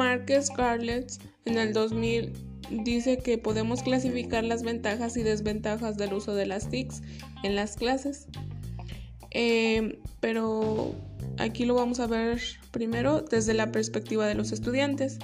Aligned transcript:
Enrique 0.00 0.40
Scarlett 0.42 1.12
en 1.44 1.58
el 1.58 1.72
2000 1.72 2.32
dice 2.84 3.18
que 3.18 3.38
podemos 3.38 3.82
clasificar 3.82 4.44
las 4.44 4.62
ventajas 4.62 5.16
y 5.16 5.22
desventajas 5.22 5.96
del 5.96 6.14
uso 6.14 6.34
de 6.34 6.46
las 6.46 6.68
TICs 6.68 7.02
en 7.42 7.54
las 7.54 7.76
clases. 7.76 8.26
Eh, 9.30 9.98
pero 10.20 10.94
aquí 11.38 11.64
lo 11.64 11.74
vamos 11.74 12.00
a 12.00 12.06
ver 12.06 12.40
primero 12.70 13.22
desde 13.22 13.54
la 13.54 13.72
perspectiva 13.72 14.26
de 14.26 14.34
los 14.34 14.52
estudiantes, 14.52 15.18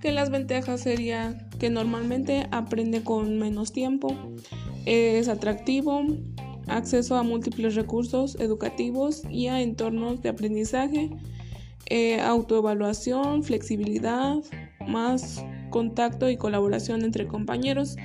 que 0.00 0.12
las 0.12 0.30
ventajas 0.30 0.82
sería 0.82 1.48
que 1.58 1.70
normalmente 1.70 2.46
aprende 2.50 3.02
con 3.02 3.38
menos 3.38 3.72
tiempo, 3.72 4.14
es 4.84 5.28
atractivo, 5.28 6.02
acceso 6.66 7.16
a 7.16 7.22
múltiples 7.22 7.74
recursos 7.74 8.36
educativos 8.38 9.22
y 9.30 9.46
a 9.48 9.62
entornos 9.62 10.20
de 10.22 10.28
aprendizaje, 10.28 11.10
eh, 11.86 12.20
autoevaluación, 12.20 13.42
flexibilidad, 13.42 14.36
más 14.86 15.44
contacto 15.70 16.30
y 16.30 16.36
colaboración 16.36 17.02
entre 17.02 17.26
compañeros, 17.26 17.96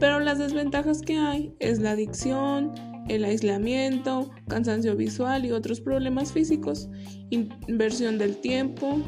pero 0.00 0.20
las 0.20 0.38
desventajas 0.38 1.02
que 1.02 1.18
hay 1.18 1.54
es 1.58 1.78
la 1.78 1.92
adicción, 1.92 2.72
el 3.08 3.24
aislamiento, 3.24 4.30
cansancio 4.48 4.96
visual 4.96 5.44
y 5.44 5.52
otros 5.52 5.80
problemas 5.80 6.32
físicos, 6.32 6.88
inversión 7.30 8.18
del 8.18 8.36
tiempo 8.36 8.98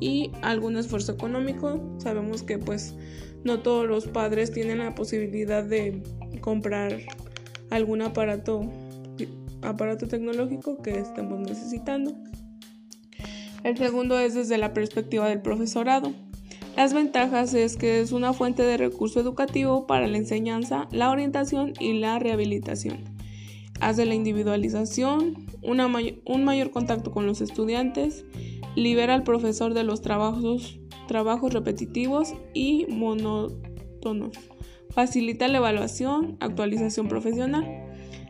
y 0.00 0.30
algún 0.42 0.76
esfuerzo 0.76 1.12
económico. 1.12 1.96
Sabemos 1.98 2.42
que 2.42 2.58
pues 2.58 2.94
no 3.44 3.60
todos 3.60 3.86
los 3.86 4.06
padres 4.06 4.52
tienen 4.52 4.78
la 4.78 4.94
posibilidad 4.94 5.64
de 5.64 6.02
comprar 6.40 6.98
algún 7.70 8.02
aparato 8.02 8.68
aparato 9.62 10.08
tecnológico 10.08 10.80
que 10.82 10.98
estemos 10.98 11.40
necesitando. 11.40 12.14
El 13.62 13.76
segundo 13.76 14.18
es 14.18 14.34
desde 14.34 14.56
la 14.58 14.72
perspectiva 14.72 15.28
del 15.28 15.42
profesorado. 15.42 16.12
Las 16.76 16.94
ventajas 16.94 17.52
es 17.52 17.76
que 17.76 18.00
es 18.00 18.12
una 18.12 18.32
fuente 18.32 18.62
de 18.62 18.76
recurso 18.76 19.20
educativo 19.20 19.86
para 19.86 20.06
la 20.06 20.16
enseñanza, 20.16 20.88
la 20.92 21.10
orientación 21.10 21.74
y 21.78 21.94
la 21.94 22.18
rehabilitación. 22.18 23.04
Hace 23.80 24.06
la 24.06 24.14
individualización, 24.14 25.46
un 25.62 26.44
mayor 26.44 26.70
contacto 26.70 27.10
con 27.10 27.26
los 27.26 27.40
estudiantes, 27.40 28.24
libera 28.76 29.14
al 29.14 29.24
profesor 29.24 29.74
de 29.74 29.84
los 29.84 30.00
trabajos, 30.00 30.78
trabajos 31.08 31.52
repetitivos 31.52 32.34
y 32.54 32.86
monótonos, 32.88 34.38
facilita 34.90 35.48
la 35.48 35.58
evaluación, 35.58 36.36
actualización 36.40 37.08
profesional. 37.08 37.66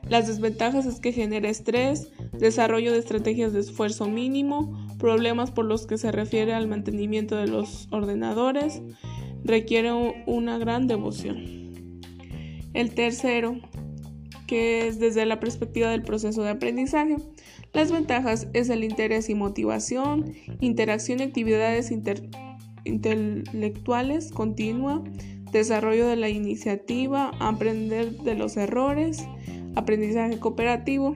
Las 0.08 0.27
desventajas 0.27 0.86
es 0.86 0.98
que 0.98 1.12
genera 1.12 1.48
estrés, 1.48 2.11
desarrollo 2.33 2.91
de 2.92 2.98
estrategias 2.98 3.53
de 3.53 3.61
esfuerzo 3.61 4.08
mínimo, 4.08 4.77
problemas 5.00 5.50
por 5.50 5.64
los 5.64 5.86
que 5.86 5.98
se 5.98 6.12
refiere 6.12 6.54
al 6.54 6.68
mantenimiento 6.68 7.34
de 7.34 7.48
los 7.48 7.88
ordenadores, 7.90 8.80
requiere 9.42 9.90
una 10.26 10.58
gran 10.58 10.86
devoción. 10.86 11.82
El 12.74 12.94
tercero, 12.94 13.56
que 14.46 14.86
es 14.86 15.00
desde 15.00 15.26
la 15.26 15.40
perspectiva 15.40 15.90
del 15.90 16.02
proceso 16.02 16.42
de 16.42 16.50
aprendizaje. 16.50 17.16
Las 17.72 17.90
ventajas 17.90 18.48
es 18.52 18.68
el 18.68 18.84
interés 18.84 19.30
y 19.30 19.34
motivación, 19.34 20.32
interacción 20.60 21.20
y 21.20 21.22
actividades 21.22 21.90
intelectuales 22.84 24.32
continua, 24.32 25.02
desarrollo 25.52 26.08
de 26.08 26.16
la 26.16 26.28
iniciativa, 26.28 27.30
aprender 27.38 28.10
de 28.22 28.34
los 28.34 28.56
errores, 28.56 29.24
aprendizaje 29.76 30.38
cooperativo. 30.38 31.14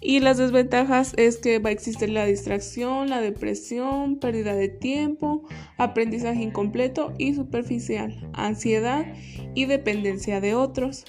Y 0.00 0.20
las 0.20 0.38
desventajas 0.38 1.12
es 1.16 1.38
que 1.38 1.58
va 1.58 1.70
a 1.70 1.72
existir 1.72 2.10
la 2.10 2.24
distracción, 2.24 3.10
la 3.10 3.20
depresión, 3.20 4.16
pérdida 4.16 4.54
de 4.54 4.68
tiempo, 4.68 5.42
aprendizaje 5.76 6.42
incompleto 6.42 7.12
y 7.18 7.34
superficial, 7.34 8.30
ansiedad 8.32 9.06
y 9.54 9.64
dependencia 9.64 10.40
de 10.40 10.54
otros. 10.54 11.04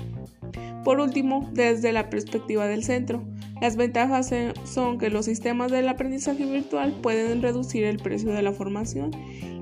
Por 0.84 1.00
último, 1.00 1.48
desde 1.54 1.92
la 1.94 2.10
perspectiva 2.10 2.66
del 2.66 2.84
centro, 2.84 3.24
las 3.62 3.76
ventajas 3.76 4.34
son 4.64 4.98
que 4.98 5.10
los 5.10 5.26
sistemas 5.26 5.72
del 5.72 5.88
aprendizaje 5.88 6.46
virtual 6.46 6.94
pueden 7.02 7.42
reducir 7.42 7.84
el 7.84 7.98
precio 7.98 8.32
de 8.32 8.42
la 8.42 8.54
formación 8.54 9.12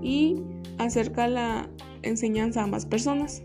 y 0.02 0.38
acercar 0.78 1.30
la 1.32 1.70
enseñanza 2.04 2.64
a 2.64 2.68
más 2.68 2.86
personas. 2.86 3.42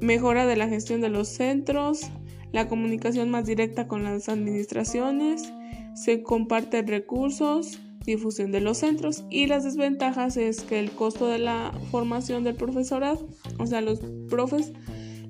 Mejora 0.00 0.46
de 0.46 0.56
la 0.56 0.68
gestión 0.68 1.00
de 1.00 1.08
los 1.08 1.28
centros, 1.28 2.10
la 2.52 2.68
comunicación 2.68 3.30
más 3.30 3.46
directa 3.46 3.88
con 3.88 4.04
las 4.04 4.28
administraciones, 4.28 5.52
se 5.94 6.22
comparten 6.22 6.86
recursos, 6.86 7.80
difusión 8.04 8.50
de 8.50 8.60
los 8.60 8.78
centros 8.78 9.24
y 9.30 9.46
las 9.46 9.64
desventajas 9.64 10.36
es 10.36 10.62
que 10.62 10.80
el 10.80 10.90
costo 10.90 11.28
de 11.28 11.38
la 11.38 11.72
formación 11.90 12.44
del 12.44 12.56
profesorado, 12.56 13.28
o 13.58 13.66
sea, 13.66 13.80
los 13.80 14.00
profes 14.28 14.72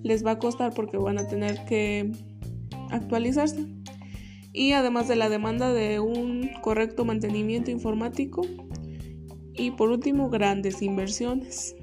les 0.02 0.24
va 0.24 0.32
a 0.32 0.38
costar 0.38 0.72
porque 0.74 0.96
van 0.96 1.18
a 1.18 1.28
tener 1.28 1.64
que 1.64 2.12
actualizarse. 2.90 3.66
Y 4.52 4.72
además 4.72 5.08
de 5.08 5.16
la 5.16 5.28
demanda 5.28 5.72
de 5.72 5.98
un 6.00 6.50
correcto 6.60 7.04
mantenimiento 7.04 7.70
informático. 7.70 8.42
Y 9.54 9.70
por 9.70 9.90
último, 9.90 10.28
grandes 10.28 10.82
inversiones. 10.82 11.74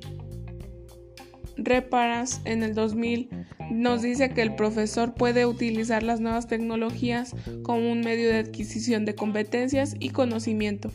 Reparas 1.57 2.41
en 2.45 2.61
el 2.61 2.75
2000 2.75 3.29
nos 3.69 4.01
dice 4.01 4.29
que 4.31 4.41
el 4.41 4.55
profesor 4.55 5.13
puede 5.13 5.45
utilizar 5.45 6.03
las 6.03 6.19
nuevas 6.19 6.47
tecnologías 6.47 7.35
como 7.63 7.91
un 7.91 8.01
medio 8.01 8.29
de 8.29 8.39
adquisición 8.39 9.05
de 9.05 9.15
competencias 9.15 9.95
y 9.99 10.09
conocimiento, 10.09 10.91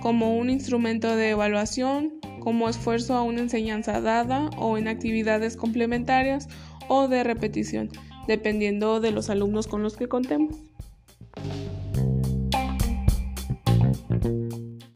como 0.00 0.36
un 0.36 0.50
instrumento 0.50 1.14
de 1.16 1.30
evaluación, 1.30 2.14
como 2.40 2.68
esfuerzo 2.68 3.14
a 3.14 3.22
una 3.22 3.40
enseñanza 3.40 4.00
dada 4.00 4.50
o 4.56 4.78
en 4.78 4.88
actividades 4.88 5.56
complementarias 5.56 6.48
o 6.88 7.08
de 7.08 7.24
repetición, 7.24 7.90
dependiendo 8.26 9.00
de 9.00 9.10
los 9.10 9.30
alumnos 9.30 9.66
con 9.66 9.82
los 9.82 9.96
que 9.96 10.08
contemos. 10.08 10.56